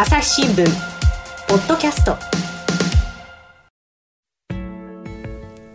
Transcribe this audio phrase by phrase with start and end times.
[0.00, 0.64] 朝日新聞。
[1.48, 2.16] ポッドキャスト。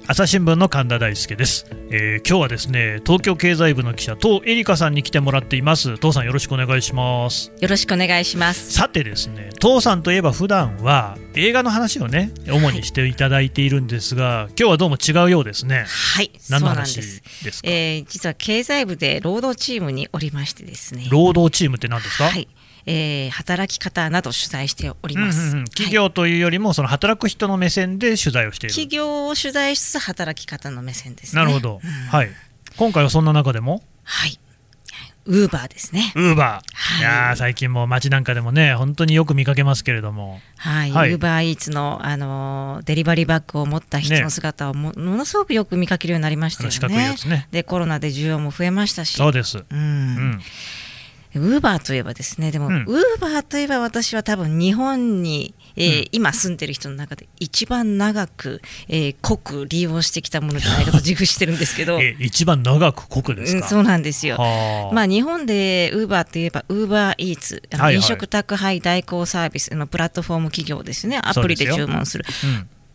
[0.08, 5.98] 朝日新聞の神田大輔です、えー、今日はですね東京経済部の記者東恵梨香さんに来てもらっています。
[5.98, 7.51] 東さんよろしくお願いします。
[7.59, 8.71] よろしくお願いします。
[8.71, 15.83] さてですね東さんといえば普段は映画の話をね主にしていただいているんですが、はい、今日はどうも違うようですね。
[15.85, 17.69] はい何の話ですか？
[17.69, 21.07] えー、実は経済部で労働チームにおりましてですね。
[21.11, 22.29] 労働チームって何ですか？
[22.29, 22.47] はい
[22.86, 28.73] えー、働き方など取材しております、うんうんうん、企業というよりも、その働く人の目線で取材をしている。
[28.73, 32.30] 企業を取材しつつ働き方の目線です、ね、なるほど、うん、はい。
[32.76, 33.84] 今回はそんな中でも？
[34.04, 34.40] はい。
[35.26, 36.12] ウーバーですね。
[36.16, 36.73] ウーバー。
[36.73, 40.42] はい、いや最近も街なんかでもね、本当によく見かけますけれども。
[40.58, 40.90] はい。
[40.90, 47.16] ウーバーイーツの、あのデリバリーバッグを持った人の姿をも,、ものすごくよく見かけるようになりましたよね。
[47.28, 47.48] ね。
[47.52, 49.14] で、コロナで需要も増えましたし。
[49.16, 49.64] そうです。
[49.70, 50.42] うん、うん
[51.36, 52.86] ウーバーといえばですね、でも、ウー
[53.20, 64.38] バーといえば私は多分日本に、えー、うん、今住んでる人の中で一番長く、えー、濃く利用してきたものじゃないかと自負してるんですけど、 え一番長く濃くですか、うん、そうなんですよ。
[64.94, 72.26] まあ、日本でウーバーといえば、ウーバーイーツ、飲食宅配代行サービスのプラットフォーム企業ですね、アプリで注文する。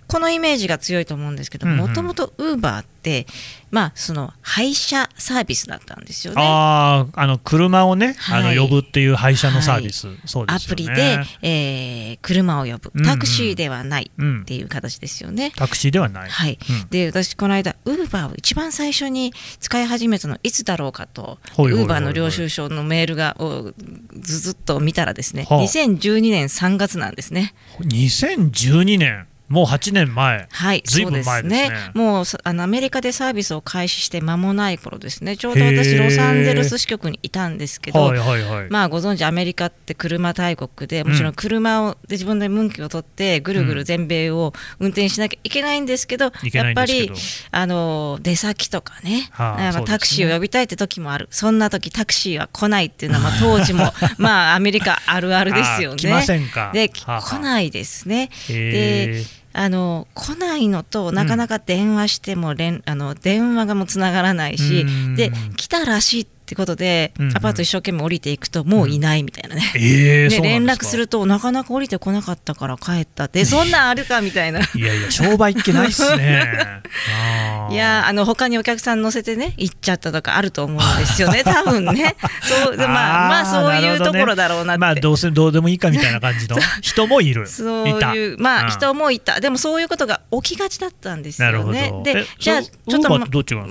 [0.09, 3.27] このイメージが強いと思うんですけどもともとウーバーって、
[3.71, 6.43] まあ、その配車サービスだったんですよね。
[6.43, 15.45] ああの車をね、はい、あの呼ぶっていう配車のサービス、はい、そうです、ね、アプリで、えー、車を呼ぶ、タクシーではないっていう形ですよね。
[15.45, 15.51] うん。
[15.51, 16.59] うん、タクシーではない、はい。
[16.91, 23.73] で私、この間、ウーバーを一番最初に使い始めたのいつだろうかと、ウーバーの領収書のメールがを
[24.19, 27.55] ずずっと見たらですね、はあ、2012年3月なんですね。
[27.81, 31.67] 2012年もう8年前、はい、ずいぶん前ですね。
[31.67, 31.91] すね。
[31.95, 47.11] もうあのアメリカでサービスを開始して間もない頃ですね、ちょうど私、ロサンゼルス支局にいたんですけど、はいはいはい、まあ、ご存知、アメリカって車大国で、もちろん車を、で自分で運気を取って、ぐるぐる全米を運転しなきゃいけないんですけど、うん、やっぱり
[47.51, 55.97] あの出先とかね、はあ、タクシーを呼びたいって時もある、そんな時タクシーは来ないっていうのは、まあ、当時も、 まあ、アメリカあるあるですよね。
[55.97, 56.71] 来ませんか。
[56.75, 58.31] で、はあ、来ないですね。
[58.49, 59.25] で
[59.59, 64.87] あの来ないのとなかなか電話しても連、うん、あの電話がもうつながらないし、
[65.17, 74.61] で来たらしいってってことで、うんうん、アパート一生懸命降りていくともういないみたいなね、うん、えー、で連絡するとなかなか降りてこなかったから帰ったってそんなんあるかみたいな。
[74.61, 76.83] いやいや商売っけないっすね。
[77.71, 81.43] いやあの他にお客さん乗せてね行っちゃったとかあると思うんですよね。
[81.45, 82.17] 多分ね。
[82.41, 86.57] そうでまあまあそういうところだろうなって、ね、まあどうせどうでもいいかみたいな感じの。
[86.81, 87.47] 人もいる。
[87.47, 89.41] そういうまあ人もいた。
[89.41, 91.93] でもそういうことが起きがちだったんですよね。
[92.05, 93.11] でじゃあちょっと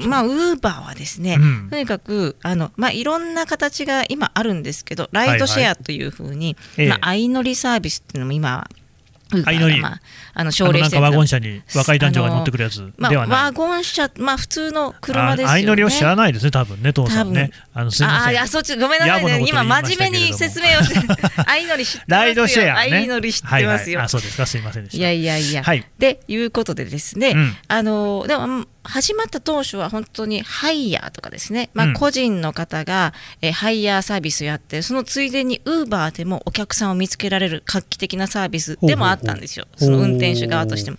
[0.07, 8.67] まあウーバーはですね、うん、とにかくあのまあいろんな形が今あるんですけどライドシェアというふうに、はいはい、まあ、相乗りサービスっていうのも今
[9.29, 10.01] 相乗り、まあ、
[10.35, 15.59] あの奨励してワゴン車に若い男女が乗ってくるやつまあ、ワゴン車、まあ、普通の車ですよね。
[15.61, 17.51] 相乗りを知らないですね多分ね父さんね。
[17.73, 18.41] あのすみません。
[18.41, 19.45] あそっちごめんなさいね。
[19.47, 22.05] 今真面目に説明をして相乗り知ってますよ。
[22.07, 23.79] ライドシェア、ね、相乗り知ってますよ、はい。
[23.79, 24.45] はい、あそうですか。
[24.45, 24.97] すみませんでした。
[24.97, 39.67] いやいやいや、はい、でいうことでですね、うん、あのでも始まった当初は本当にハイヤーとかですね、まあ、個人の方が、えハイヤーサービスをやってそのついでにウーバーでもお客さんを見つけられる画期的なサービスでもあったんですよ。
[39.75, 40.97] その運転手側としても。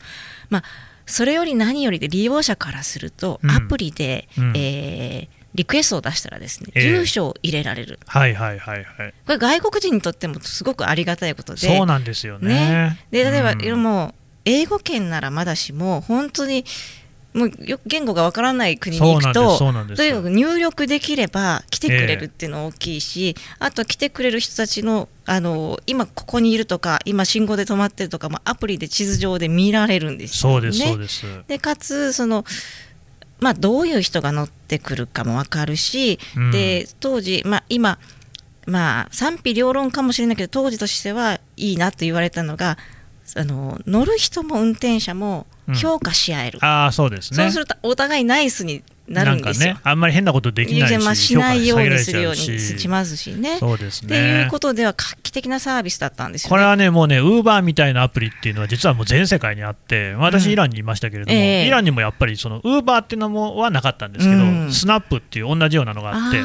[0.51, 0.65] まあ
[1.07, 9.15] それより何よりで利用者からすると、アプリで、うん、えーリクエストを出したらですね、住所を入れられる、はいはいはいはい。
[9.27, 11.61] これ外国人にとってもすごくありがたいことで。
[11.61, 16.65] そうなんですよね、ね、で例えば、うん、もう英語圏ならまだしも本当に
[17.39, 30.73] もうよ言語がわからない国に行くととにかく入力できれば来てくれるっていうの大きいし、えー、あと来てくれる人たちのあの今ここにいるとか今信号で止まってるとか、まあ、アプリで地図上で見られるんですよね。
[30.73, 32.45] そうですでかつその
[33.41, 37.99] まあ、どういう人が乗ってくるかも分かるし、うん、で当時、まあ、今、
[38.67, 42.79] まあ、賛否両論かもしれないけど当時としてはいいなと言われたのが
[43.37, 47.45] あの乗る人も運転者も評価し合える、うん、あそうですね。
[47.45, 49.75] そうするとお互いナイスになるんですよ。
[49.75, 53.59] ね、あんまり変なことできないし、まあ、しないようにするようにしますしね。
[53.59, 54.07] そうですね。
[54.07, 61.65] っていうことでは画期的なサービスだったんですよ、ね、これはね、もうね、ウーバーみたいなアプリっていうのは、実はもう全世界にあって、私、イランにいましたけれども、うんえ。
[61.65, 66.41] ー、イランにもやっぱり、そのウーバーっていうのもはなかったんですけど、うん、スナップっていう同じようなのがあって、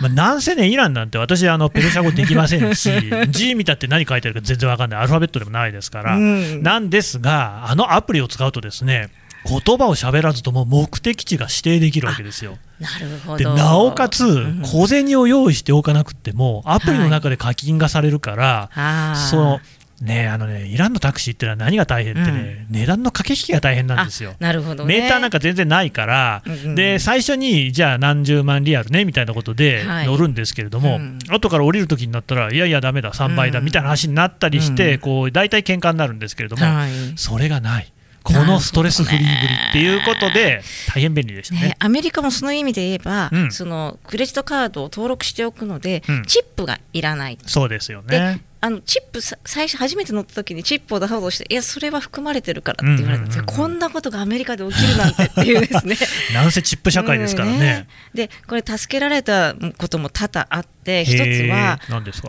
[0.00, 2.90] まあ、なんせね、イランなんて私、あのペルシャ語できませんし、
[3.28, 9.10] G 見たって何書いてあるか全然わかんない、アルファベットでもないですから、うん、なんですが、あのアプリを使うとですね、
[9.48, 12.58] 言葉を喋らずとも目的地が指定できるわけですよ。
[12.80, 13.38] なるほど。
[13.38, 19.60] でなおかつ、小銭を用意しておかなくても、アプリの中で課金がされるから、はい、その
[20.00, 24.34] ねあのね、イランのタクシーってのは何が大変ってね、うん、値段の駆け引きが大変なんですよ。
[24.40, 37.90] なるほど、ね、メーターなんか全然ないから、うん、で最初にじゃあ何十万リアルねみたいなことで乗るんですけれども、はいうん、後から降りるときになったら、いやいや、だめだ、3倍だみたいな話になったりして、こう大体喧嘩になるんですけれども、はい、それがない。
[38.26, 47.38] このストレスフリーぶりっていうことで、大変便利でしたね、ね、アメリカもその意味で言えば、うん、そのクレジットカードを登録しておくので、うん、チップがいらない。
[47.46, 53.24] そうですよねあのチップ最初初めて乗った時にチップを出そうとしていやそれは含まれてるからって言われた。
[53.24, 53.26] ん。
[53.26, 55.96] ですよ、こんなことがアメリカで起きるなんてっていうですね。
[56.32, 57.58] なんせチップ社会ですからね。
[57.58, 61.78] ね、でこれ助けられたことも多々あって一つは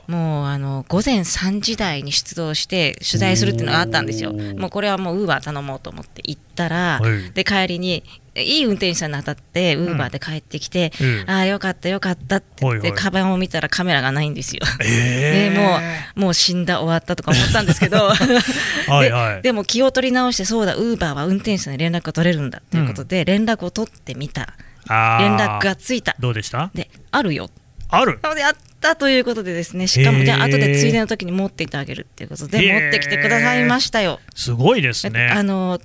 [0.08, 4.34] もうあの午前3時台に出動して取材するっていうのがあったんですよ。
[4.34, 7.02] もうこれはもうウーバー頼もうと思って行ったら、
[7.34, 8.04] で帰りに
[8.44, 14.62] いい運転手さんに当たってウーバーで帰ってきて、うん、ああよかったよかったって言ってカバンを見たらカメラがないんですよ。
[14.82, 15.80] えー、でも
[16.16, 17.98] うもう死んだ終わったとか思ったんですけど。
[18.88, 24.54] はい、はい、でも気を取り直してそうだウーバーは運転手さんに連絡が取れるんだということで、うん、連絡を取ってみた。
[24.90, 26.16] 連絡がついた。
[26.20, 26.72] どうでした？
[26.74, 27.50] であるよ。
[27.90, 28.20] ある？
[28.36, 29.88] であったということでですね。
[29.88, 34.20] しかもじゃあ後でついでの時に持っていてあげるっていうことで持ってきてくださいましたよ。
[34.36, 35.28] すごいですね。
[35.28, 35.80] あの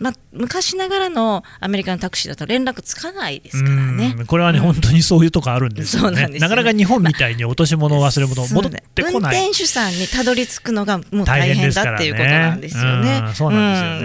[0.00, 4.16] まあ、昔ながらのアメリカのタクシーだと連絡つかないですからね。
[4.26, 6.26] これはね、うん、本当にそういうとこあるんですよね。
[6.40, 9.36] ななかなか日本みたいに落とし物、忘れ物、戻ってこない。
[9.36, 13.22] 運転手さんにたどり着くのがもう大変だっていうことなんですよね。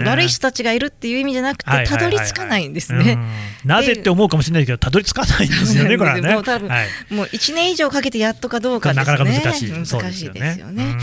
[0.04, 3.18] 悪い人たちがいるっていう意味じゃなくて、たどり着かないんですね。
[3.64, 6.34] なぜって思うかもしれないけど、たどり着かないんですよね、 これはね。
[6.34, 9.12] もう多分、はい、もう1年以上かけてやっとかどうかですね。
[9.12, 9.70] なかなか難しい。
[9.70, 10.96] 難しいですよね。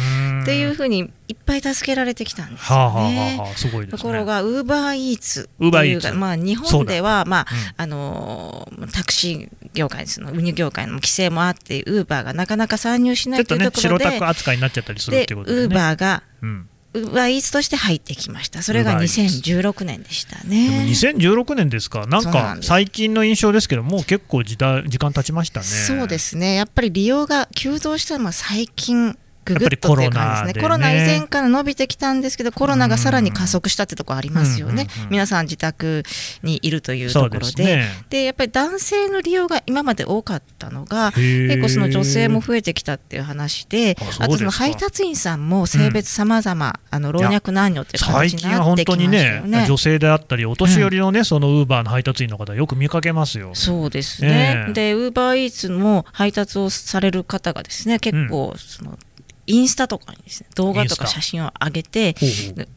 [0.43, 3.41] っていうふうにいっぱい助けられてきたんですよね。
[3.89, 18.61] ところがウーバーイーツウーバーイーツまあ日本ではまあ、あのタクシー業界ですの運輸業界の規制もあってウーバーがなかなか参入しないというところで、ね、白タク扱いになっちゃったりするってことで、ウーバーが、うんウーバーイーツとして入ってきました。
[18.61, 20.85] それが2016年でしたね。
[20.89, 22.05] 2016年ですか。
[22.05, 25.65] なんか最近の印象ですけどもう結構時代時間経ちましたね。
[25.65, 26.53] そうですね。
[26.53, 30.61] やっぱり利用が急増したのは最近ぐぐっとっていう感じですね。
[30.61, 36.03] コロナ以前から伸びてきたんですけどコロナがさらに加速したってところありますよね、皆さん自宅
[36.41, 37.63] にいるというところで。
[38.09, 53.51] で、ね、やっぱり男性の利用が今まで多かったのが結構その女性も増えてきたっていう話であとその配達員さんも性別さまざま老若男女っていう形になってきましたよね、ね、女性であったりお年寄りのね、うん、そのウーバーの配達員の方よく見かけますよ。
[53.53, 54.71] そうですね、え。
[54.71, 58.97] ー、でウーバーイーツも配達をされる方がですね結構その、うん
[59.45, 62.15] インスタとかにですね動画とか写真を上げて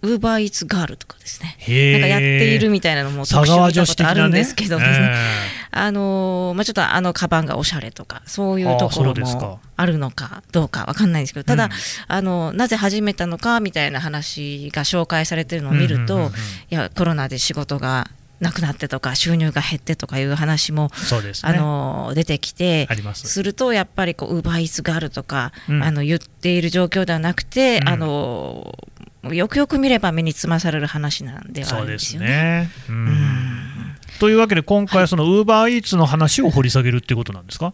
[0.02, 1.56] ウーバーイーツガールとかですね。
[1.92, 5.14] なんかやっているみたいなのも特集見たことあるんですけどですね、
[5.70, 11.70] あのまあ、ちょっとあのカバンがおしゃれとかそういうところもあるのかどうかわかんないんですけどただ、うん、
[12.08, 16.32] あのなぜ始めたのかみたいな話が紹介されてるのを見ると、
[16.70, 18.10] いやコロナで仕事が
[18.40, 20.90] なくなってとか収入が減ってとかいう話も、
[21.22, 23.42] ね、あの出てきてす。
[23.42, 28.76] るとやっぱりこうウーバーイーツがあるとか、うん、あの言っている状況ではなくて、うん、あの
[29.32, 32.70] よくよく見れば目につまされる話なんではあるんですよね。
[32.88, 33.16] うね。
[34.20, 37.72] というわけで今回はそのウーバーイーツの話を掘り下げるっていうことなんですか？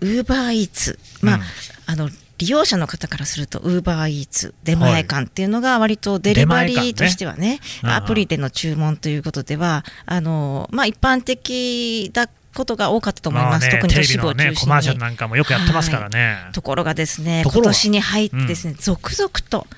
[0.00, 1.42] ウーバーイーツ、まあ、うん、
[1.86, 2.10] あの
[2.42, 16.36] 利用者の方からすると、ウーバーイーツ、出前館っていうのが、割とデリバリーとしてはね、ねアプリでの注文ということでは、あのまあ、一般的だことが多かったと思います、ね、特に都市部を中心に、ね、コマーシャルなんかもよくやってますからね。
[16.52, 19.68] ところがですね、今年に入ってですね、うん、続々と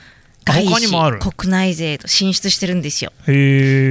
[0.47, 3.12] 外資国内勢と進出してるんですよ。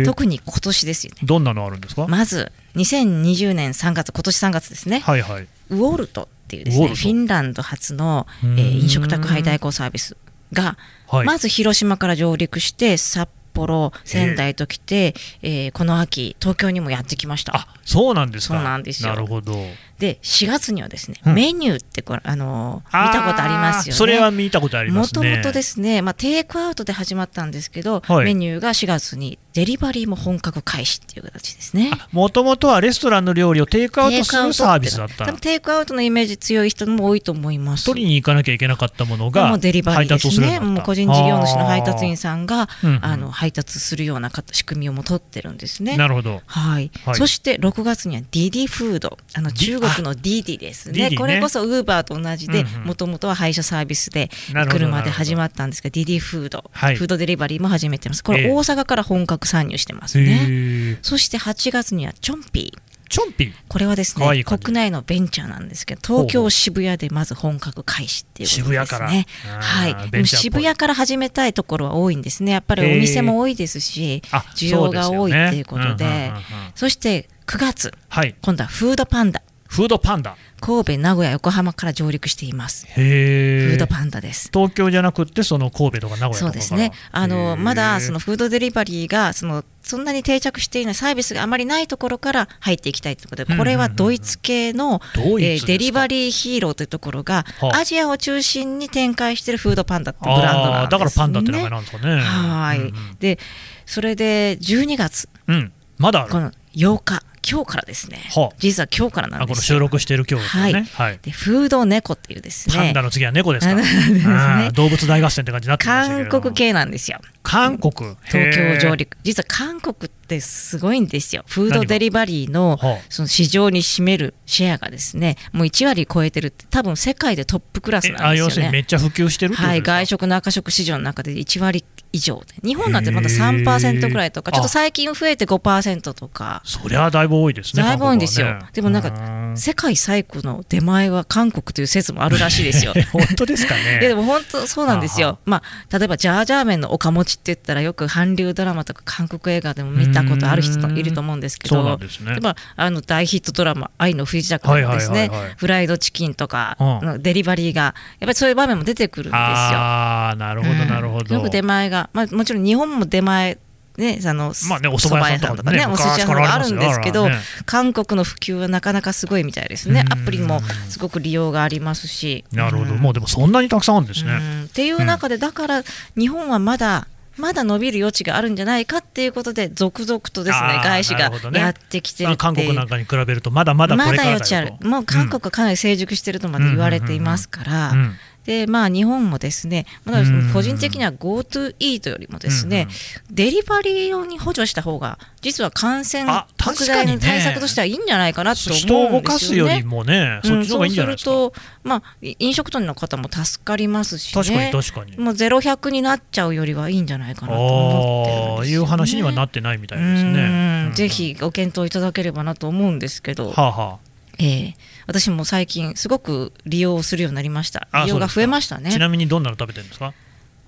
[0.03, 1.20] 特に今年ですよね。
[1.24, 2.08] どんなのあるんですか？
[2.08, 10.18] まず2020年3月、今年3月ですね、はいはい、ウォルトっていうですねフィンランド初の、えー、飲食宅配代行サービス
[10.51, 10.77] が、
[11.08, 17.56] はい、まず広島から上陸して札幌、仙台と来て、えー、この秋、東京にもやってきました。
[17.56, 18.56] あそうなんですか。
[18.56, 19.10] そうなんですよ。
[19.10, 19.53] なるほど。
[20.00, 23.97] で4月にはですね、うん、 menu ってこれあの見たことありますよね。
[23.97, 25.29] それは見たことありますね。
[25.29, 31.91] もともとですね、まあテイクアウトで始まったんですけど、はい、 menu が4月にデリバリーも本格開始っていう形ですね。
[32.12, 35.31] もともとはレストランの料理をテイクアウトするサービスだった。
[35.33, 37.85] テイクアウトのイメージ強い人も多いと思います。
[37.85, 40.59] 取りに行かなきゃいけなかったものがもうデリバリーですね。
[40.59, 42.67] もう個人事業主の配達員さんが、
[43.01, 45.97] あの配達するような仕組みをも取ってるんですね。
[45.97, 46.41] なるほど。
[46.45, 46.91] はい。
[47.05, 51.18] はい、そして6月にはディディフード、あの中国の DiDi ですね、ね。
[51.18, 54.30] これこそ Uber と同じで、もともとは配車サービスで
[54.70, 60.98] 車で始まったんですが、ディディフード、はい、フードデリバリーも始めてます、これ、大阪から本格参入してますね。
[61.02, 62.94] そして8月にはチョンピー。
[63.13, 69.28] チョンピこれはですねい国内のベンチャーなんですけど東京渋谷でまず本格開始っていうことですね。
[69.46, 70.25] はい。
[70.25, 72.54] 渋谷から始めたいところは多いんですね。
[72.54, 74.24] やっぱりお店も多いですし
[74.56, 76.32] 需要が多いっていうことで。
[76.74, 80.38] そして9月、はい、今度はフードパンダフードパンダ。
[80.62, 82.86] 神戸、名古屋、横浜から上陸しています。
[82.94, 84.51] フードパンダです。
[84.53, 86.92] 東京じゃなくて、その神戸とか名古屋そうですね。
[87.12, 102.22] あのまだそのフードデリバリーがそのそんなに定着していないサービスがあまりないところから入っていきたいということで、これはドイツ系の、えー、デリバリーヒーローというところが、アジアを中心に展開しているフードパンダってブランドなんです、ね、だからパンダって名前なんですかね。
[102.22, 103.39] はい、うんうん、で
[103.88, 112.75] それで12月、うん、まだこの8日今日からですね、はあ、実は今日からなんですこの収録している今日ですね、はい、でフード猫っていうですね。
[112.75, 113.75] パンダの次は猫ですか。
[113.75, 118.15] ね、動物大合戦って感じになって韓国系なんですよ韓国。
[118.23, 119.17] 東京上陸。
[119.23, 121.43] 実は韓国ってすごいんですよ。
[121.47, 128.38] フードデリバリーのその市場に占めるシェアがですねもう1割超えてるって多分世界でトップクラスなんですよね。
[128.38, 136.62] 要するにめっちゃ普及してるはい外食の赤食市場の中で1割以上で日本なんてまだ3%くらいとかちょっと最近増えて5%とか。
[136.63, 142.93] そりゃだいぶ多いですねだいぶ多いんですよ、ね、でもなんか世界最古の出前は韓国という説もあるらしいですよ。
[143.12, 144.00] 本当ですかね。
[144.00, 145.39] でも本当そうなんですよ。
[145.45, 159.40] まあ例えばジャージャー麺のおかもちって言ったらよく韓流ドラマとか韓国映画でも見たことある人いると思うんですけど、あ、あの大ヒットドラマ「愛の不時着」ですね、フライドチキンとかのデリバリーがやっぱりそういう場面も出てくるんですよ。
[159.40, 163.58] あなるほどなるほど、よく出前が、まあ、もちろん日本も出前
[163.98, 167.36] ね、あの、まあね、お蕎麦屋さんとかね、お寿司屋さんがあるんですけど、ね、
[167.66, 170.04] 韓国の普及はなかなかすごいみたいですね。
[170.10, 172.44] アプリもすごく利用がありますし。
[172.52, 174.32] なるほど、もうでもそんなにたくさんあるんですね。
[174.66, 175.84] っていう中で、だから
[176.18, 188.08] 日本はまだまだ伸びる余地があるんじゃないかっていうことで続々とですね外資がやってきてるね、韓国なんかに比べるとまだまだまだ余地あるもう韓国はかなり成熟してるとまで言われていますから、うんうんうん。
[188.08, 190.19] うんでまあ、日本もですね、まだ
[190.51, 192.88] 個人的には GoTo イートよりもですね、
[193.31, 196.25] デリバリー用に補助した方が、実は感染
[196.57, 199.07] 拡大の対策としてはいいんじゃないかなと思うんですよね。
[199.07, 201.31] 人を動かすよりもね、そっちの方がいいんじゃないですか。
[201.31, 202.03] そうすると、まあ、
[202.39, 205.17] 飲食店の方も助かりますし、ね、確かに確かに。
[205.17, 210.91] もうゼロ百になっちゃうよりはいいんじゃないかなと思ってね、いう話にはなってないみたいですね。
[210.93, 213.51] ぜひご検討いただければなと思うんですけど。
[213.51, 214.73] はあはあえー、
[215.07, 217.88] 私も最近すごく利用するようになりました。
[218.05, 218.91] 利用が増えましたね。
[218.91, 220.13] ちなみにどんなの食べてるんですか？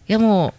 [0.07, 0.53] いやも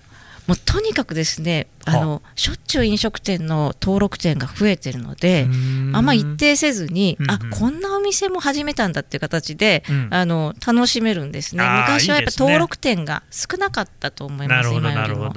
[0.46, 1.92] うもうとにかくですねあ。
[1.92, 5.48] のしょっちゅう飲食店の登録店が増えてるので
[5.92, 11.64] あんま一定せずに、うんうん、あこんなお店も始めたんだっていう形で、うん、あの楽しめるんですね。
[11.64, 15.32] 昔はやっぱ登録店が少なかったと思います、ね、今よりも。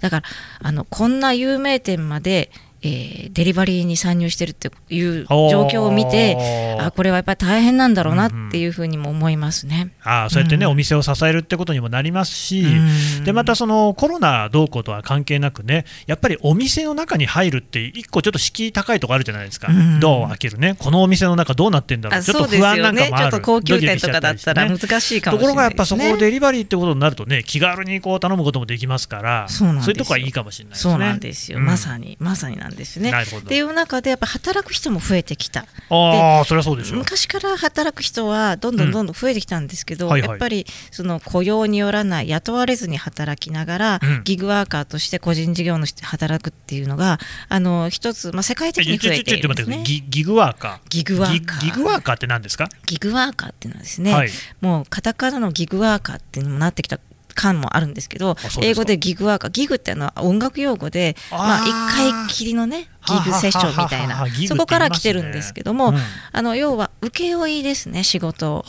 [0.00, 0.22] だから
[0.62, 2.50] あのこんな有名店まで
[2.82, 19.68] えー、デリバリーに参入してるっていう状況を見てあこれはやっぱり大変なんだろうなっていうふうにも思いますね、うん、あそうやってね、うん、お店を支えるってことにもなりますし、うん、でまたそのコロナどうこうとは関係なくねやっぱりお店の中に入るって一個ちょっと敷居高いところあるじゃないですか、
[20.00, 20.76] ドアを開けるね。
[20.78, 30.92] このお店の中どうなってんだろうちょっと不安なんかもある、ね、ちょっと高級店とかだったら難しいかもしれない、ね、ところがやっぱそこをデリバリーってことになるとね気軽にこう頼むこともできますからそういうとこはいいかもしれないですね。
[30.92, 33.12] そうなんですよ、まさにまさになんですね。
[33.12, 35.66] っていう中でやっぱ働く人も増えてきた。
[35.90, 49.82] あそれはそうでしょ昔から働く人はどんどんどんどん増えてきたんですけど、うんはいはい、やっぱりその雇用によらない雇われずに働きながら、うん、ギグワーカーとして個人事業主で働くっていうのがあの一つ、まあ、世界的に増えているんですね。
[49.84, 50.88] ギギグワーカー。
[50.88, 51.60] ギグワーカー。
[51.60, 52.68] ギグワーカーって何ですか？
[52.86, 57.00] ギグワーカーっていうのはですね、はい、もうカタカナのギグワーカーっていうのもなってきた
[57.34, 65.96] 感もあるんですけど英語でギグワーカーギグっていうのは音楽用語でまあ、1回きりのねギグセッションみたいなそこから来てるんですけども、うん、
[66.32, 68.64] あの要は請負ですね仕事。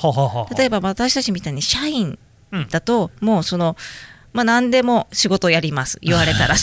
[0.57, 2.17] 例えば私たちみたいに社員
[2.69, 3.75] だと、もうその
[4.33, 5.99] まあ、何でも仕事をやります。
[6.01, 6.55] 言われたら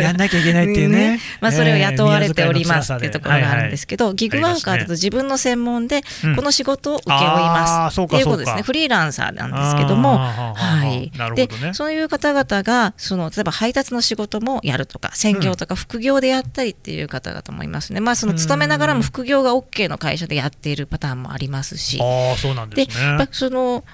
[0.00, 0.94] やんなきゃいけないっていうね。
[0.94, 6.02] ね、まあ、それを雇われておりますっていうところがあるんですけど、ギグワーカーだと自分の専門で
[6.36, 8.00] この仕事を請け負います。
[8.00, 10.18] っていうことですね、フリーランサーなんですけども。
[10.18, 11.10] はい。
[11.34, 21.98] でそういう方々がその例えば配達の仕事もやるとか専業とか副業でやったりっていう方々もいますね、まあ、その勤めながらも副業が OK の会社でやっているパターンもありますし。
[22.00, 23.28] あそうなんですね。
[23.30, 23.84] その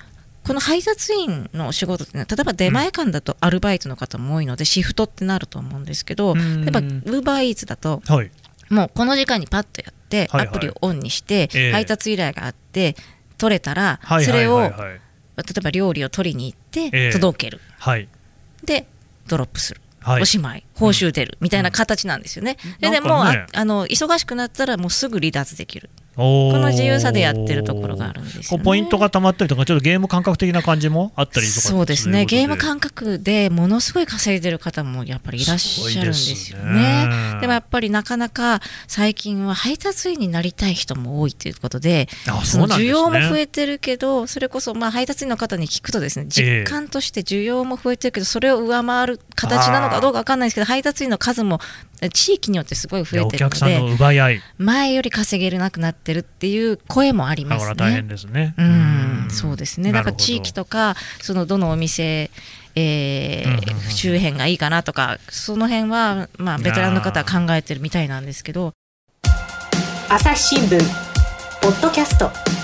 [0.47, 8.31] この配達員のお仕事って、ね、例えば出前館だとアルバイトの方も多いので、シフトってなると思うんですけど、例えばウーバーイーツだと、はい、
[8.71, 12.97] もうこの時間にパッとやってってアプリをオンにして、配達依頼があって
[13.39, 17.61] 取れたら、それを、例えば料理を取りに行って届ける、
[18.65, 18.87] で
[19.29, 19.81] ドロップする。
[20.21, 22.57] おしまい、報酬出るみたいな形なんですよね。
[22.65, 25.91] うん、ででも、ね、あの忙しくなったらもうすぐ離脱できる。
[26.17, 37.39] この自由さでやってるところがあるんですよ、ね、ポイントがたまったりとか、ちょっとゲーム感覚的な感じもあったりとかそうですね、ゲーム感覚でものすごい稼いでる方もやっぱりいらっしゃるんですよね。
[37.41, 42.09] でもやっぱりなかなか最近は配達員になりたい人も多いということで、
[42.45, 51.59] その需要も増えてるけど、それこそまあ配達員の方に聞くと、ですね実感として需要も増えてるけど、それを上回る形なのかどうか分かんないですけど、配達員の数も
[52.13, 57.75] 地域によってすごい増えてるので前より稼げなくなってるっていう声もありますね。
[57.75, 58.55] 大変ですね。
[58.57, 59.91] うん、そうですね。
[59.91, 62.31] だから地域とかそのどのお店
[62.77, 68.73] えー、周辺がいいかなとかその辺はまあベテランの方は考えてるみたいなんですけど。
[70.09, 70.79] 朝日新聞
[71.63, 72.60] ポッドキャスト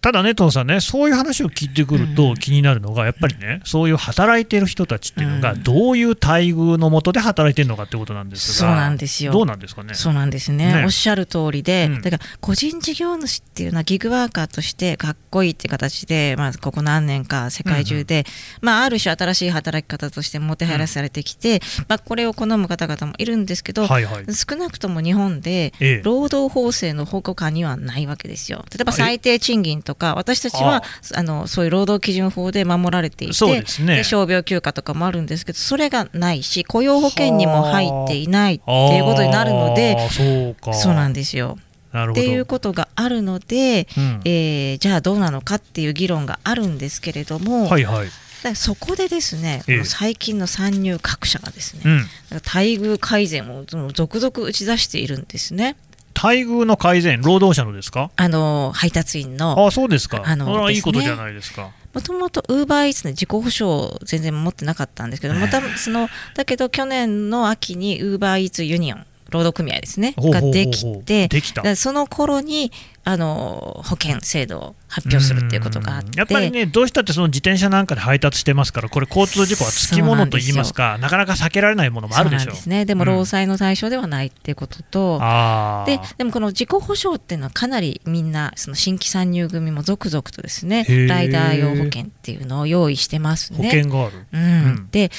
[0.00, 9.32] ただね、父さんね、そういう話を聞いてくると気になるのが、やっぱりね、そういう働いてる人たちっていうのが、どういう待遇のもとで働いてるのかってことなんですが、そうなんですよ。
[9.32, 9.94] どうなんですかね？
[9.94, 10.72] そうなんですね。
[10.72, 18.24] ねおっしゃる通りで、うん、だから個人事業主っていうのは、ギグワーカーとしてかっこいいって形で、まあ、ここ何年か世界中で、
[18.62, 28.64] うん、まあ、ある種新しい働き方としてもてはやされてきて、うん、まあ、これを好む方々もいるんですけど、はいはい、少なくとも日本で、労働法制の保護下にはないわけですよ。
[28.70, 30.82] 例えば最低賃金とか、私たちはは
[31.14, 31.22] あ。
[31.22, 33.46] のそういう労働基準法で守られていて、
[33.82, 41.58] ね、傷病休暇とかもあるんですけどそれがないし雇用保険にも入っていないっていうことになるのでそうなんですよ。
[41.92, 48.08] っていうことがあるので、うん、えー、じゃあどうなのかっていう議論があるんですけれども、はいはい、
[48.44, 51.98] だそこでですね、ええ、最近の参入各社がですね、うん、
[52.34, 55.76] 待遇改善を続々打ち出しているんですね。
[56.14, 58.10] 待遇の改善、労働者のですか？
[58.16, 59.66] あの配達員の。
[59.66, 61.70] あそうですか、あの、ね、いいことじゃないですか。
[61.92, 70.14] もともとウーバーイーツの自己保証全然持ってなかったんですけど、またそのだけど去年の秋にウーバーイーツユニオン労働組合ですね。
[70.18, 71.28] ができて
[71.76, 72.72] その頃に
[73.02, 76.18] あの保険制度を発表するっていうことがあって。
[76.18, 82.54] やっぱりね、どうしたってその自転車なんかで配達してますから、これ、交通事故はつきものといいますか、なかなか避けられないものもあるでしょう。
[82.54, 93.58] ですね、でも労災の対象ではないっていうことと、うん、ででもこの自己保障っていうのは、かなりみんな、その新規参入組も続々とですね、ライダー用保険っていうのを用意してますね。
[93.58, 94.46] 保険がある、うん、う
[94.80, 95.10] ん、で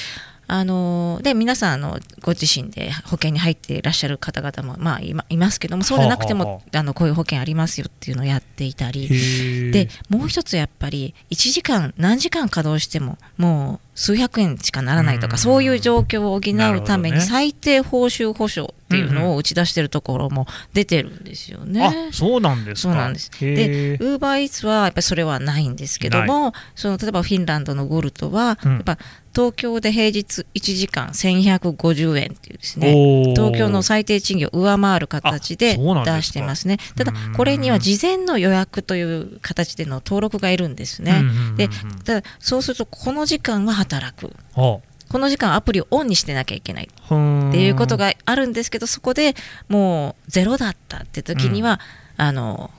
[0.54, 9.72] あので皆さんあのご自身で保険に入っていらっしゃる方々も、まあ、いいますけどもそうでなくても、はあはあ、あのこういう保険ありますよっていうのをやっていたり。
[9.72, 22.10] でもう一つやっぱり1時間何時間稼働してももう数百円しかならないとか、そういう状況を補うために最低報酬保証っていうのを打ち出してるところも出てるんですよね。
[22.12, 23.32] そうなんですそうなんです。
[23.40, 24.20] で、ウー。
[24.22, 28.98] バーイーツはやっぱりそれはないんですけども、その例えばフィンランドのゴルトは、やっぱ
[29.34, 32.94] 東京で平日1時間1150円っていうですね、
[33.36, 36.78] 東京の最低賃金を上回る形で出してますね。
[36.96, 41.24] ただ、これには事前の予約という形での登録がいるんですね。
[41.58, 41.70] で、
[42.04, 44.34] ただそうするとこの時間は働く。
[44.56, 44.82] こ
[45.20, 46.86] の時間アプリをオンにしてなきゃいけない。
[46.86, 49.36] っていうことがあるんですけどそこで
[49.68, 51.80] もうゼロだったって時には、
[52.18, 52.72] うん、あの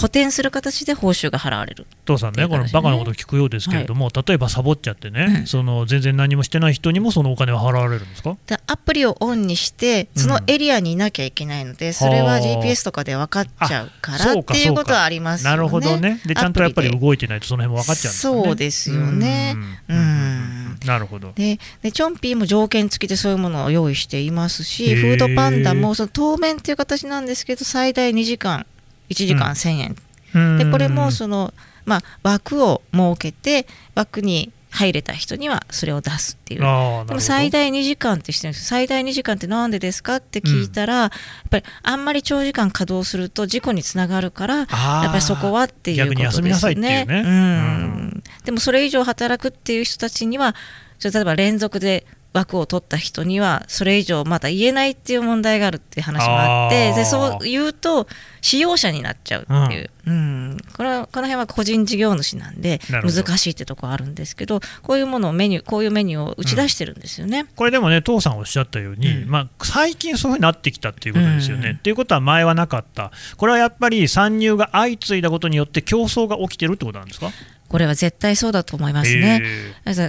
[0.00, 8.36] 補填する形で報酬が払われる、父さんね、このバカなこと聞くようですけれども、はい、例えばサボっちゃってね、うん、その全然何もしてない人にもそのお金は払われるんですか？
[8.66, 15.56] アプリをオンにして、そのエリアにいなきゃいけないので、うん、それは GPS とかで分かっちゃうからっていうことはありますよね。
[15.56, 16.20] なるほどね。
[16.24, 18.42] で、ちゃんとやっぱり動いてないと、その辺も分かっちゃうんですね。
[18.44, 19.56] そうですよね。
[19.88, 20.78] うん、うん。
[20.86, 21.32] なるほど。
[21.34, 28.64] ででチョンピーも条件付きでそういうものを用意していますしフードパンダもその当面っていう形なんですけど最大2時間
[29.10, 29.96] 1時間1000円、
[30.34, 31.52] うん、でこれもその、
[31.84, 36.60] まあ、枠を設けて枠に入れた人にはそれを出すっていう。
[36.60, 41.10] でも最大2時間ってしてるんです最大2時間ってなんでですかって聞いたら、うん、やっ
[41.50, 44.66] ぱりあんまり長時間稼働すると事故につながるからやっ
[45.10, 47.04] ぱりそこはっていうことですね。
[47.04, 47.06] ね。
[47.08, 50.54] うん、でもそれ以上働くっていう人たちには
[51.02, 58.06] 例えば連続で枠を取った人にはそれ以上まだ言えないっていう問題があるっていう話もあってでそう言うと
[58.40, 71.76] 使用者になっちゃうっていう、うん、うん、これはこの辺は個人事業主なんで難しいってとこあるんですけどこういうものをメニューこういうメニューを打ち出してるんですよね、うん、これでもね父さんおっしゃったように、うん、まあ、最近そういうふうになってきたっていうことですよね。
[71.78, 73.10] っていうことは前はなかった。
[73.36, 77.30] これはやっぱり参入が相次いだことによって競争が起きてるってことなんですか？
[77.70, 79.42] これは絶対そうだと思いますね。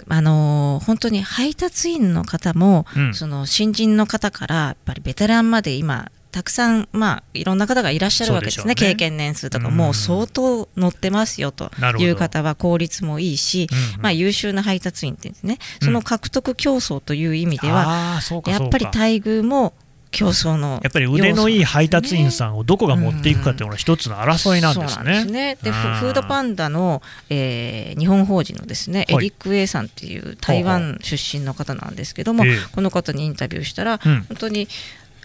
[0.10, 8.76] あの本当に配達員の方も、うん、その新人の方からやっぱりベテランまで今たくさん、まあ、いろんな方がいらっしゃるわけですね、ね。
[8.76, 11.70] 経験年数とか、もう相当乗ってますよと
[12.00, 19.74] いう方は効率もいいし、うんうん、まあ、優秀な配達員ってですね、その獲得競争という意味では、うん、やっぱり待遇も
[20.12, 25.26] 競争のやっぱり腕のいい配達員さんをどこが持っていくかというのが一つの争いなんですね。
[25.26, 32.44] で、ね、フードパンダの、えー、日本法人のですね、エリック・エイさんっていう台湾出身の方なんですけども、
[32.76, 34.68] この方にインタビューしたら、うん、本当に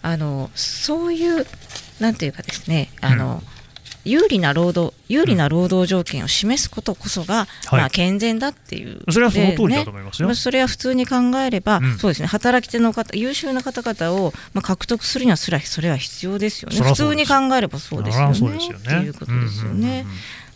[0.01, 1.45] あのそういう
[1.99, 3.56] なんていうかですねあの、うん
[4.05, 12.27] 有利な労働有利な労働条件を示すことこそが、うん、まあ、健全だっていう、それはその通りだと思いますよ、ね、それは普通に考えれば、うん、そうですね。
[12.27, 16.79] 働き手の方優秀な方々を、まあ、獲得するにはそれはそれは必要ですよね。
[16.81, 18.39] 普通に考えればそうですよね。
[18.39, 18.77] よね。
[18.77, 20.05] っていうことですよね。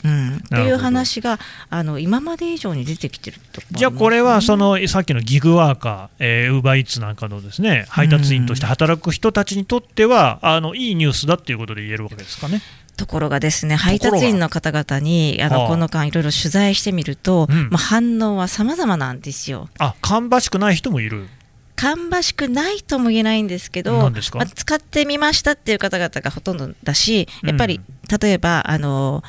[0.04, 12.62] うん、っていう話があの今まで以上に出てきてると、ね、じゃあこれはそのさっきのギグワーカー、ウーバーイーツなんかのですね配達員として働く人たちにとっては、あのいいニュースだっていうことで言えるわけですかね。
[13.02, 19.70] ところがですね配達員の方々にあのこの間いろいろ取材してみると、うん、まあ、反応は様々なんですよ。
[19.80, 21.28] あ芳しくない人もいる。
[21.76, 27.82] 芳しくないとも言えないんですけど、まあ、使ってみましたっていう方々がほとんどだし、やっぱり、
[28.22, 29.24] 例えば、あの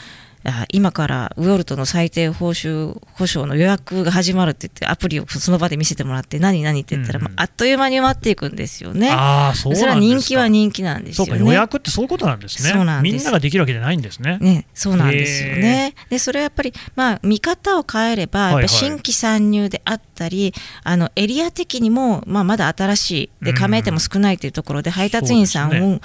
[0.70, 9.11] 今からウォルトの最低報酬保証の予約が始まるって言ってアプリをその場で見せてもらって何何って言ったら、うん、あっという間に埋まっていくんですよね。
[9.12, 11.38] あそうそれは人気は人気なんですよね。
[11.38, 12.70] 予約ってそういうことなんですね。
[12.70, 14.38] そうなんみんなができるわけじゃないんですね。
[14.40, 15.94] ねそうなんですよね。
[16.11, 20.52] でそれはやっぱりまあ見方を変えればやっぱ新規参入であったり、はいはい、
[20.85, 26.00] あのエリア的にもまあまだ新しいで加盟店も少ないというところで配達員さんを、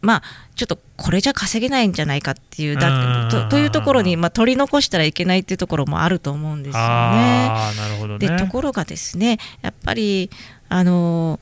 [0.00, 0.22] まあ、
[0.54, 7.50] ちょっとこれじゃ稼げないんじゃないかっていうだとというところに、まあ、取り残したらいけないっていうところもあると思うんですよね。
[8.08, 10.30] ね、でところがですねやっぱり
[10.68, 11.38] あの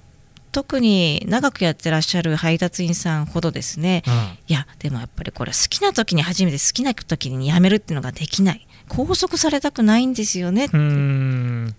[0.53, 8.67] 特に長くやってらっしゃる配達員さんほどですね、うん、いやでもやっぱりこれ好きな時に初めて好きな時に辞めるっていうのができない。
[8.89, 10.77] 拘束されたくないんですよねって。
[10.77, 11.75] うん。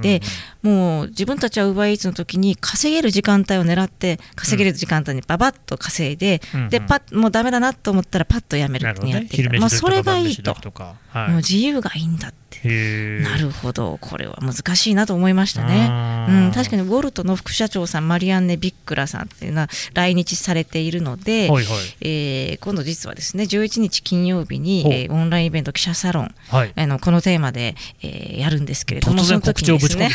[0.00, 0.20] で
[0.62, 8.88] もう自分たちは UberEats の時に稼げる時間帯を狙って稼げる時間帯にばばっと稼いで、うん、でパッもうダメだなと思ったらパッとやめる。
[8.88, 12.42] ってやってね、まあ、それがいいと、はい、もう自由がいいんだって。
[13.22, 13.98] なるほど。
[14.00, 30.10] これは難しいなと思いましたね、うん、確かにウォルトの副社長さんマリアンネ・ビックラさんっていうのは来日されているので、はいはい、えー、今度実はですね11日金曜日に、えー、オンラインイベント記者サロン、はい、あのこのテーマで、えー、やるんですけれどもその時にですね、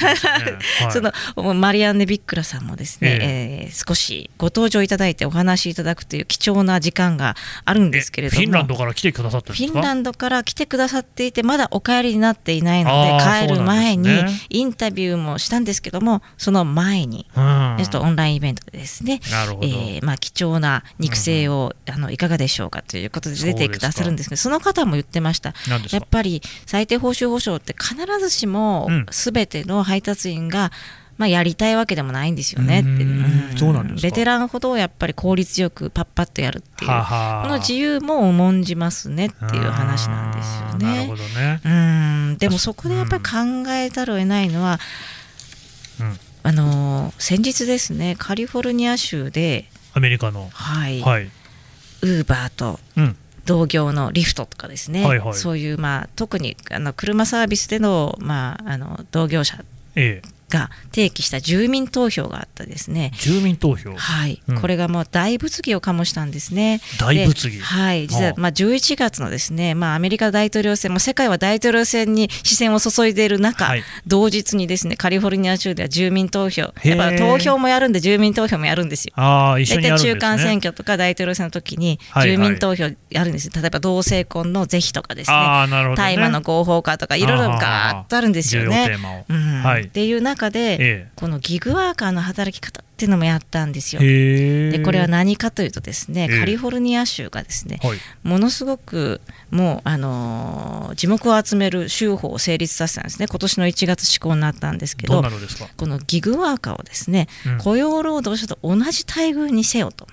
[0.92, 8.42] そのマリアンネ・ビックラさんもですね、えー、えー、少しご登場いただいてお話しいただくという貴重な時間があるんですけれども。
[8.42, 14.10] フィンランドから来てくださったフィンランドから来てくださっていてまだお帰りになっていないので帰る前に
[14.50, 25.54] インタビューもしたんですけどもその前に、ちょっとオンラインイベントでですね、えー、まあ、貴重な肉声を、うん、あのいかがでしょうかということで出てくださるんですけどその方も言ってました。
[25.92, 30.72] やっぱり最低報酬保証って必ずしも全ての配達員が、
[31.18, 32.84] まあ、やりたいわけでもないんですよね。
[34.02, 36.90] ベテランほどやっぱり効率よくパッパッとやるっていう。
[36.90, 40.96] この自由も重んじますねっていう話なんですよね。
[40.96, 41.62] なるほどね。
[41.66, 41.70] う
[42.34, 42.38] ん。
[42.38, 44.80] でもそこでやっぱり考えざるを得ないのは、
[46.00, 50.50] うん、あの先日ですねカリフォルニア州でアメリカの。
[50.54, 53.18] はい、はい、ウーバーと、うん。
[53.48, 59.64] 同業のリフトとかですね、はいはい、そういう、まあ、特にあの車サービスでの,、まあ、あの同業者
[59.98, 63.12] ええ、が提起した住民投票があったですね。
[63.20, 63.94] 住民投票？
[63.96, 66.80] はい、うん、これがもう大物議を醸したんですね。
[67.00, 67.60] 大物議？
[67.60, 79.14] はい、実はまあ11月のですね、まあアメリカ大統領選も世界は大統領選に視線を注いでいる中、はい、同日にですねカリフォルニア州では住民投票、やっぱ投票もやるんで住民投票もやるんですよ。
[79.16, 83.50] ああ、一緒にやるんです、ね、中間選挙とか大統領選の時に住民投票やるんです。
[83.50, 85.36] はいはい、例えば同性婚の是非とかですね、
[85.98, 88.98] 大麻、ね、の合法化とかいろいろガーッとあるんですよね。
[89.28, 90.60] うん、はい、っていう中で。
[90.60, 91.08] ええ。
[91.16, 94.02] このギグワーカーの働き方っていうのもやったんですよ。
[94.02, 99.22] でこれは何かというとですねカリフォルニア州がですね、はい、ものすごく
[99.52, 103.28] もう、あのー、地目を集める州法を成立させたんですね。
[103.28, 105.22] 今年の1月施行になったんですけど
[105.78, 110.08] このギグワーカーをですね、うん、雇用労働者と同じ待遇にせよと。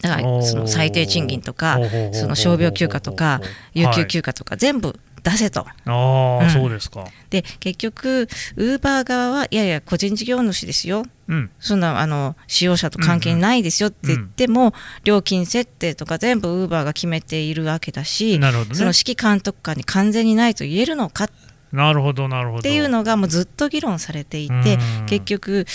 [0.00, 1.78] だからその最低賃金とか
[2.14, 3.42] その傷病休暇とか
[3.74, 5.60] 有給休暇とか全部出せと。
[5.60, 7.04] ああ、うん、そうですか。
[7.30, 11.04] で結局ウーバー側はいやいや個人事業主ですよ。
[11.26, 14.72] うん、そんなあの使用者と関係ないですよって言っても、うんうん、
[15.04, 21.30] 料金設定とか全部ウーバーが決めているわけだし、ね、その指揮監督官に完全にないと言えるのか
[21.72, 25.66] なるほどなるほどっていうのがもうずっと議論されていて結局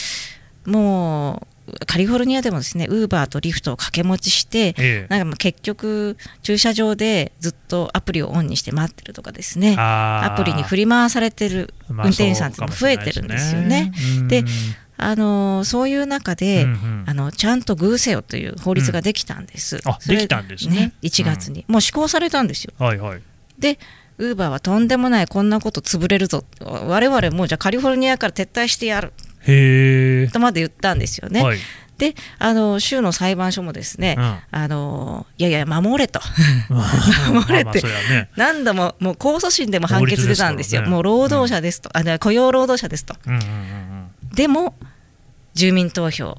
[0.66, 1.48] もう
[1.86, 13.91] カリフォルニアでもですねウーバーとリフトを掛け持ちして、ええ、なんか結局駐車場でずっとアプリをオンにして待ってるとかですねアプリに振り回されてる運転手さんっても増えてるんですよね。
[14.27, 14.43] で
[15.01, 19.77] あのそういう中で、うんうん、あのちゃんと偶せよという法律ができたんです。
[19.77, 20.75] うん、あできたんですね。
[20.75, 22.73] ね1月に、うん、もう施行されたんですよ。
[22.77, 23.21] はいはい、
[23.58, 23.79] で
[24.17, 26.43] ウーバーはとんでもないこんなこと潰れるぞ。
[26.60, 29.13] 我々もうじゃあカリフォルニアから撤退してやる
[29.47, 31.43] へとまで言ったんですよね。
[31.43, 31.58] はい、
[31.97, 36.19] であの州の裁判所もですね、うん、あのいやいや守れと。
[37.32, 44.75] 守れて、ね、何度ももう控訴審でも判決出たんですよ、ね、もう労働者ですと、うん、あ雇用労働者ですと、うんうんうんうん、でも
[45.54, 46.38] 住民投票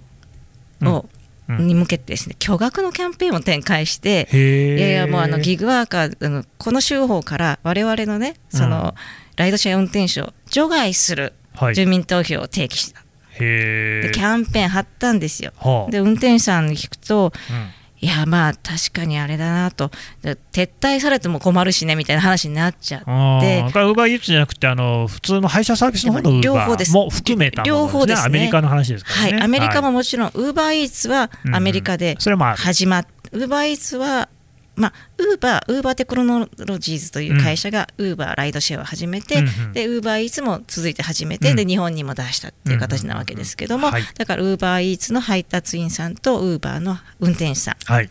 [0.83, 1.07] を、
[1.49, 8.95] に向けてですね巨額のキャンペーンを展開していやいやもうあのギグワーカーあのこの州法から我々のねその、
[9.37, 11.33] ライドシェア運転手を除外する
[11.75, 13.05] 住民投票を提起した、は
[13.37, 17.81] い、でキャンペーン貼ったんですよ、はあ、で運転手さんに聞くと、うん。
[18.03, 19.91] いやまあ確かにあれだなと。
[20.23, 23.05] 撤退されても困るしねみたいな話になっちゃって。
[23.07, 23.95] これウー。
[23.95, 32.17] バーイーツじゃなくてあの普通の配車サービスの方のウーバーも含めたね、両方です、ね、アメリカの話ですからね、はい、アメリカももちろん、ウーバーイーツはアメリカで
[32.57, 34.31] 始まっ、ウーバーイーツは
[34.81, 48.11] まあ、ウーバー、ウーバーテクノロジーズという会社がウーバーライドシェアを始めて、うん、でウーバーイーツも続いて始めて、うん、で日本にも出したっていう形なわけですけども、うんはい、だからウーバーイーツの配達員さんとウーバーの運転手さん、はい、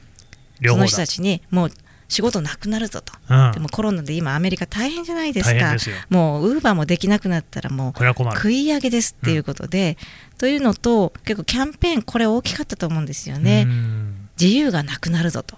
[0.64, 1.72] その人たちにもう
[2.10, 8.04] 仕事なくなるぞと、うん、でもコロナで今、アメリカ大変じゃないですか、すもうウーバーもできなくなったら、もう
[8.36, 9.96] 食い上げですっていうことで、
[10.32, 13.68] うん、というのと、結構キャンペーン、これ大きかったと思うんですよね、
[14.42, 15.56] 自由がなくなるぞと、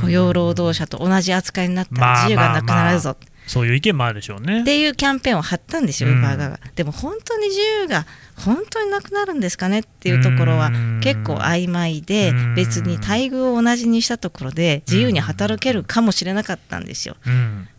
[0.00, 3.10] 雇用労働者と同じ扱いになったら自由がなくなるぞ。
[3.10, 4.62] まあまあまあそういう意見もあるでしょうね。
[4.62, 6.60] っていうキャンペーンを貼ったんですよ、ウーバー側が。
[6.74, 8.04] でも本当に自由が
[8.36, 10.70] 本当になくなるんですかねっていうところは
[11.00, 17.16] 結構曖昧で、別に待遇を同じにしたところで自由に働けるかもしれなかったんですよ。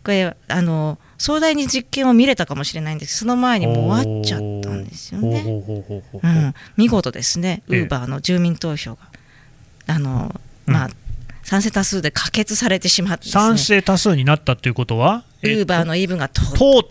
[0.04, 5.44] これあの壮大に実験を見れたかもしれないんですその前にもう終わっちゃったんですよね。
[6.22, 9.00] うん、見事ですね、ウーバーの住民投票が。
[9.86, 10.90] あのまあ、
[11.48, 15.24] 賛成多数で可決されてしまって、ね、賛成多数になったということは？
[15.42, 16.44] ウーバーの言い分が通っ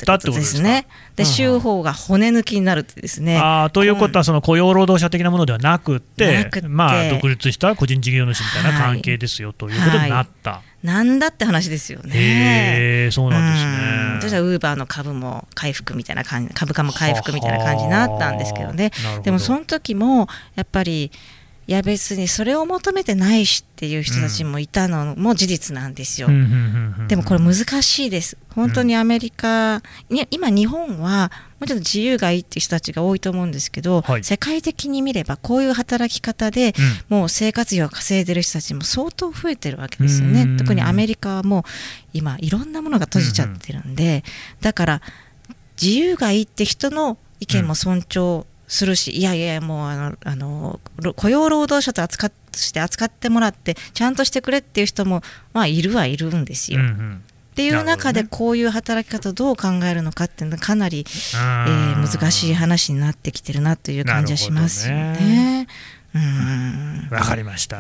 [0.04, 0.88] たってことですね。
[1.16, 3.38] で、州法が骨抜きになるってですね。
[3.38, 10.52] あということは、その雇用労働者的なものではなくて、まあ、独立した個人事業主みたいな関係ですよ、ということになった。
[10.52, 12.12] はい、なんだって話ですよね。
[12.16, 14.22] へそうなんですね。
[14.22, 18.92] そしたらウーバーの株も回復みたいな感じ、株価も回復みたいな感じになったんですけどね。
[19.22, 21.12] でもその時もやっぱり
[21.68, 26.30] いや別にそれを求めてないしっていう人たちもいたのも事実なんですよ。
[27.10, 28.38] でもこれ難しいです。
[28.56, 36.74] 本当にアメリカ、うん、今日本はもうちょっと自由がいいっていう人たちが多いと思うんですけど、はい、世界的に見ればこういう働き方で、
[37.10, 40.56] もう生活費を稼いでる人たちも相当増えてるわけですよね。
[40.58, 41.64] 特にアメリカはもう
[42.14, 44.24] 今いろんなものが閉じちゃってるんで、
[44.62, 45.02] だから
[45.82, 50.80] 自由がいいって人の意見も尊重するしいやいやもうあのあの
[51.16, 55.22] 雇用労働者と扱して扱ってもらってちゃんとしてくれっていう人も、
[55.54, 56.80] まあ、いるはいるんですよ。
[56.80, 57.24] うんうん。
[57.52, 65.68] っていう中でこういう働き方をどう考えるのかっていうのはかなり、えー、難しい話になってきてるなという感じはしますよね。
[67.10, 67.80] わ、かりました、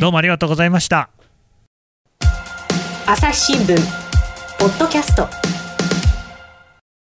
[0.00, 1.10] どうもありがとうございました。
[3.06, 3.76] 朝日新聞。
[4.58, 5.28] ポッドキャスト。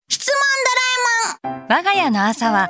[0.07, 0.37] 質問
[1.43, 1.67] ドラえもん。
[1.67, 2.69] 我が家の朝は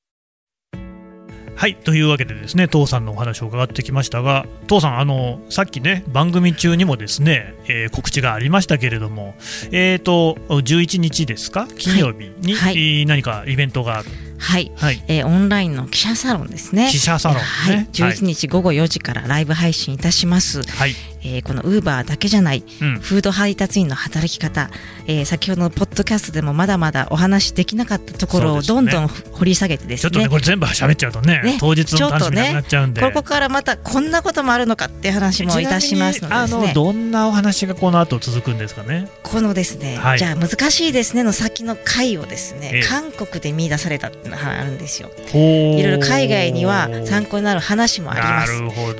[1.61, 9.35] はいというわけでですね父さんのお話を伺ってきましたが父さんあのさっきね番組中にもですね、えー、告知がありましたけれども
[9.71, 11.67] えっ、ー、と11日ですか？
[11.67, 14.09] 金曜日に、はい、何かイベントがある？
[14.39, 16.89] はい、はい、えー、オンラインの記者サロンですね。
[16.91, 24.69] 記者サロン、ね、はい、11日午後4時からライブ配信いたします、はい、えー、このウーバーだけじゃない、うん、フード配達員の働き方、
[25.07, 39.07] えー、先ほどのポッドキャストでもまだまだお話できなかったところをどんどん掘り下げてですね、ちょっとねこれ全部喋っちゃうとね、ね、当日の楽しみなくなっちゃうんで、ね、ここからまたこんなこともあるのかっていう話もいたしますので、ね、あのどんなお話がこの後続くんですかね？
[39.23, 45.11] このですね、はい、じゃあ難しいですねの先の回をですね、ええ、韓国で見出されたっていうのがあるんですよ。
[45.33, 48.51] いろいろ海外には参考になる話もあります。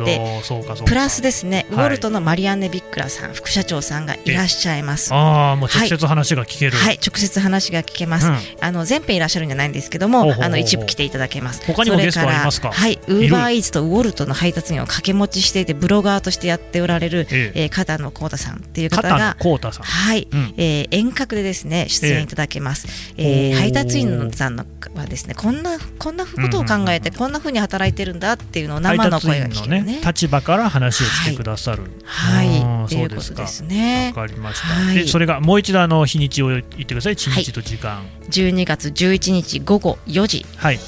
[0.05, 0.21] で
[0.85, 5.13] プラスですねウォルトのマリアンネ・ビックラさん副社長さんがいらっしゃいます。
[5.13, 11.65] ああもう直接話が聞ける、はい、はい、直接話が聞けます、うん、あの全編いらっしゃるんじゃないんですけどもあの一部来ていただけます。
[11.65, 12.71] 他にもゲストありますか？
[12.71, 17.63] はいウーバーイーツとウォルトの配達員を掛け持ちしていてブロガーとしてやっておられる、ええ。
[17.63, 23.53] えー、片野幸太さんっていう方がはい、うん、えー、遠隔でですね出演いただけます、ええ。
[23.53, 31.83] ー、配達員さんのはですねこんなこんなことを考えて、こんなふうに働いてるんだっていうのを生の声が聞けるね、ね、立場から話をしてくださる。
[31.83, 34.13] はい、はい、っていうことですね。
[34.15, 37.15] わかりました、はい、でそれがもう一度あの日にちを言ってください。
[37.15, 40.45] 日にちと時間、はい、12月11日午後4時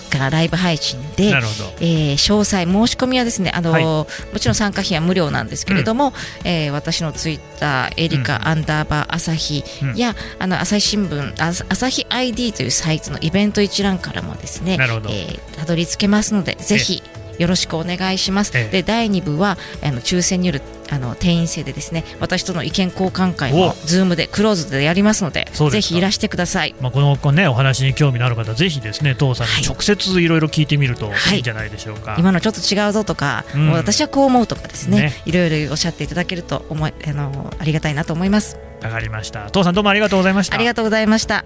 [0.09, 1.73] からライブ配信で、なるほど。
[1.79, 4.05] えー、詳細申し込みはですねあの、はい、も
[4.39, 9.63] ちろん参加費は無料なんですけれども、うん、えー、私のツイッターエリカ、アンダーバー朝日
[9.95, 17.01] や、うん、あの朝日新聞朝日 ID というサイトのイベント一覧からもですね、えー、たどり着けますのでぜひ
[17.39, 18.51] よろしくお願いします。
[18.55, 31.37] ええ、で第2部はあの抽選によるあの定員制でですね私との意見交換会もズームでクローズでやりますのでぜひいらしてください、まあ、このね、お話に興味のある方ぜひですね父さんに直接いろいろ聞いてみるとい。
[31.37, 35.13] いんじゃないでしょうか、はい、今のちょっと違うぞとか、うん、もう私はこう思うとかですね。
[35.25, 38.57] いろいろおっしゃっていただけると思いあのありがたいなと思います。
[38.83, 39.49] わかりました。
[39.49, 40.55] 父さんどうもありがとうございました。
[40.55, 41.45] ありがとうございました。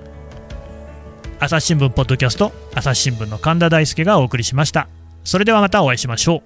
[1.40, 4.97] 朝日新聞ポッドキャスト朝日新聞の神田大輔がお送りしました
[5.28, 6.44] それではまたお会いしましょう。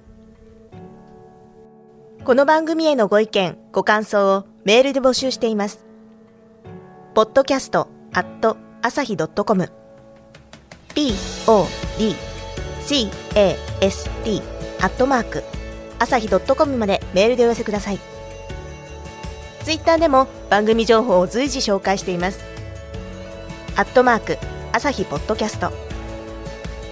[2.24, 5.86] この番組へのご意見ご感想をメールで募集しています。
[7.14, 9.70] podcast at 朝日 .com podcast
[14.80, 15.44] アットマーク
[16.00, 18.00] 朝日 .com までメールでお寄せください。
[19.62, 22.40] ツイッターでも番組情報を随時紹介しています。
[23.76, 24.38] アットマーク
[24.72, 25.91] 朝日ポッドキャスト。